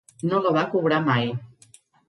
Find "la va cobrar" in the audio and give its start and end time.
0.45-0.99